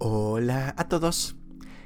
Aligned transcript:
Hola 0.00 0.76
a 0.78 0.86
todos. 0.88 1.34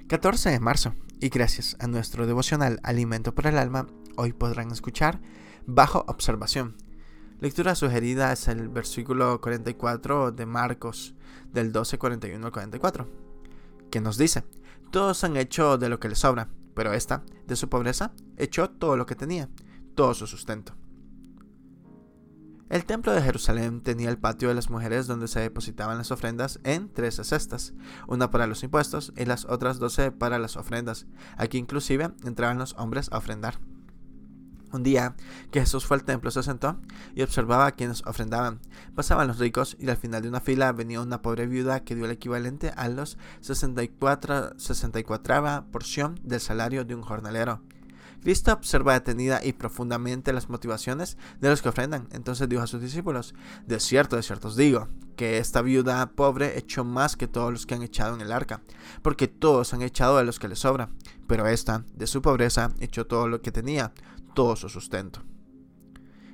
14 0.09 0.51
de 0.51 0.61
marzo 0.61 0.95
y 1.19 1.31
gracias 1.31 1.79
a 1.81 1.87
nuestro 1.87 2.27
devocional 2.27 2.79
Alimento 2.83 3.35
para 3.35 3.49
el 3.49 3.57
Alma, 3.57 3.87
hoy 4.17 4.35
podrán 4.35 4.71
escuchar 4.71 5.19
Bajo 5.65 6.05
Observación. 6.07 6.77
Lectura 7.41 7.75
sugerida 7.75 8.31
es 8.31 8.49
el 8.49 8.69
versículo 8.69 9.41
44 9.41 10.31
de 10.31 10.45
Marcos 10.45 11.15
del 11.55 11.73
12, 11.73 11.97
41 11.97 12.45
al 12.45 12.53
44, 12.53 13.09
que 13.91 14.03
nos 14.03 14.19
dice, 14.19 14.45
todos 14.91 15.25
han 15.25 15.39
hecho 15.39 15.79
de 15.79 15.89
lo 15.89 15.99
que 15.99 16.11
les 16.11 16.19
sobra, 16.19 16.51
pero 16.75 16.93
esta, 16.93 17.23
de 17.47 17.57
su 17.57 17.71
pobreza, 17.71 18.13
echó 18.37 18.69
todo 18.69 18.99
lo 18.99 19.07
que 19.07 19.17
tenía, 19.17 19.49
todo 19.95 20.13
su 20.13 20.27
sustento. 20.27 20.75
El 22.73 22.87
templo 22.87 23.13
de 23.13 23.21
Jerusalén 23.21 23.83
tenía 23.83 24.09
el 24.09 24.17
patio 24.17 24.49
de 24.49 24.55
las 24.55 24.71
mujeres 24.71 25.07
donde 25.07 25.29
se 25.29 25.41
depositaban 25.41 25.99
las 25.99 26.11
ofrendas 26.11 26.59
en 26.65 26.89
trece 26.91 27.23
cestas, 27.23 27.75
una 28.09 28.31
para 28.31 28.47
los 28.47 28.63
impuestos 28.63 29.13
y 29.15 29.27
las 29.27 29.45
otras 29.45 29.79
doce 29.79 30.11
para 30.11 30.39
las 30.39 30.57
ofrendas. 30.57 31.05
Aquí 31.37 31.59
inclusive 31.59 32.13
entraban 32.25 32.57
los 32.57 32.75
hombres 32.79 33.11
a 33.13 33.19
ofrendar. 33.19 33.59
Un 34.73 34.83
día 34.83 35.17
que 35.51 35.61
Jesús 35.61 35.85
fue 35.85 35.99
al 35.99 36.05
templo 36.05 36.31
se 36.31 36.43
sentó 36.43 36.81
y 37.15 37.21
observaba 37.21 37.67
a 37.67 37.73
quienes 37.73 38.07
ofrendaban. 38.07 38.59
Pasaban 38.95 39.29
los 39.29 39.39
ricos 39.39 39.77
y 39.79 39.91
al 39.91 39.99
final 39.99 40.23
de 40.23 40.31
una 40.31 40.41
fila 40.41 40.73
venía 40.73 41.03
una 41.03 41.21
pobre 41.21 41.47
viuda 41.47 41.85
que 41.85 41.95
dio 41.95 42.07
el 42.07 42.13
equivalente 42.13 42.73
a 42.75 42.89
los 42.89 43.19
64, 43.43 44.59
64 44.59 45.67
porción 45.71 46.19
del 46.23 46.41
salario 46.41 46.87
de 46.87 46.95
un 46.95 47.03
jornalero. 47.03 47.61
Cristo 48.23 48.53
observa 48.53 48.95
detenida 48.95 49.41
y 49.45 49.53
profundamente 49.53 50.33
las 50.33 50.49
motivaciones 50.49 51.17
de 51.41 51.49
los 51.49 51.61
que 51.61 51.69
ofrendan. 51.69 52.09
Entonces 52.13 52.49
dijo 52.49 52.63
a 52.63 52.67
sus 52.67 52.81
discípulos, 52.81 53.35
de 53.67 53.81
cierto, 53.81 54.17
de 54.17 54.23
cierto 54.23 54.49
os 54.49 54.57
digo, 54.57 54.89
que 55.17 55.39
esta 55.39 55.61
viuda 55.61 56.11
pobre 56.13 56.59
echó 56.59 56.85
más 56.85 57.17
que 57.17 57.29
todos 57.29 57.53
los 57.53 57.67
que 57.67 57.75
han 57.75 57.83
echado 57.83 58.15
en 58.15 58.21
el 58.21 58.33
arca, 58.33 58.63
porque 59.03 59.29
todos 59.29 59.75
han 59.75 59.83
echado 59.83 60.19
de 60.19 60.25
los 60.25 60.39
que 60.39 60.49
les 60.49 60.61
sobra, 60.61 60.91
pero 61.27 61.47
esta, 61.47 61.85
de 61.95 62.07
su 62.07 62.23
pobreza, 62.23 62.71
echó 62.81 63.07
todo 63.07 63.29
lo 63.29 63.43
que 63.43 63.53
tenía, 63.53 63.93
todo 64.35 64.57
su 64.57 64.69
sustento. 64.69 65.23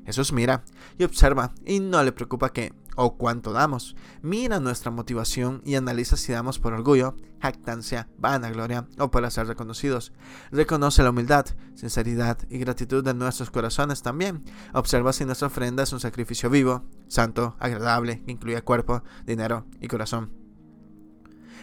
Jesús 0.05 0.33
mira 0.33 0.65
y 0.97 1.05
observa 1.05 1.53
y 1.67 1.81
no 1.81 2.03
le 2.03 2.13
preocupa 2.13 2.53
que 2.53 2.73
o 3.01 3.17
cuánto 3.17 3.53
damos. 3.53 3.95
Mira 4.23 4.59
nuestra 4.59 4.91
motivación 4.91 5.63
y 5.65 5.77
analiza 5.77 6.17
si 6.17 6.33
damos 6.33 6.59
por 6.59 6.73
orgullo, 6.73 7.15
jactancia, 7.41 8.09
vanagloria 8.19 8.89
o 8.99 9.13
para 9.13 9.31
ser 9.31 9.47
reconocidos. 9.47 10.13
Reconoce 10.51 11.05
la 11.05 11.11
humildad, 11.11 11.47
sinceridad 11.77 12.39
y 12.51 12.59
gratitud 12.59 13.05
de 13.05 13.15
nuestros 13.15 13.53
corazones 13.53 14.03
también. 14.03 14.45
Observa 14.75 15.13
si 15.13 15.25
nuestra 15.25 15.47
ofrenda 15.47 15.85
es 15.85 15.93
un 15.93 16.01
sacrificio 16.01 16.51
vivo, 16.51 16.83
santo, 17.07 17.57
agradable, 17.61 18.25
que 18.25 18.33
incluye 18.33 18.61
cuerpo, 18.63 19.05
dinero 19.25 19.65
y 19.81 19.87
corazón. 19.87 20.48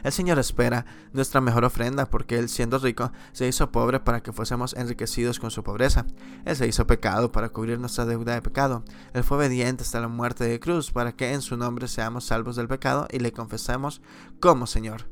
El 0.04 0.12
Señor 0.12 0.40
espera 0.40 0.86
nuestra 1.14 1.42
mejor 1.42 1.66
ofrenda 1.66 2.06
porque 2.06 2.38
Él 2.38 2.50
siendo 2.50 2.78
rico 2.80 3.12
se 3.32 3.48
hizo 3.48 3.72
pobre 3.72 4.00
para 4.00 4.22
que 4.22 4.32
fuésemos 4.32 4.74
enriquecidos 4.74 5.40
con 5.40 5.52
su 5.52 5.64
pobreza. 5.64 6.06
Él 6.46 6.56
se 6.56 6.68
hizo 6.68 6.88
pecado 6.88 7.32
para 7.32 7.50
cubrir 7.50 7.80
nuestra 7.80 8.06
deuda 8.06 8.34
de 8.34 8.42
pecado. 8.42 8.84
Él 9.14 9.24
fue 9.24 9.38
obediente 9.38 9.84
hasta 9.84 10.02
la 10.02 10.08
muerte 10.08 10.44
de 10.44 10.60
cruz 10.60 10.92
para 10.92 11.14
que 11.14 11.34
en 11.34 11.42
su 11.42 11.58
nombre 11.58 11.88
seamos 11.88 12.26
salvos 12.26 12.56
del 12.56 12.68
pecado 12.68 13.08
y 13.12 13.20
le 13.20 13.32
confesemos 13.32 14.02
como 14.40 14.68
Señor. 14.68 15.10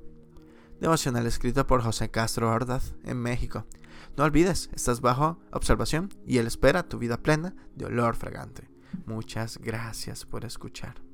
Devocional 0.79 1.25
escrito 1.27 1.65
por 1.65 1.81
José 1.81 2.11
Castro 2.11 2.49
Ordaz 2.51 2.93
en 3.03 3.17
México. 3.17 3.65
No 4.17 4.25
olvides, 4.25 4.69
estás 4.73 5.01
bajo 5.01 5.39
observación 5.51 6.13
y 6.27 6.37
Él 6.37 6.47
espera 6.47 6.83
tu 6.83 6.99
vida 6.99 7.17
plena 7.17 7.55
de 7.75 7.85
olor 7.85 8.15
fragante. 8.15 8.69
Muchas 9.05 9.57
gracias 9.57 10.25
por 10.25 10.45
escuchar. 10.45 11.12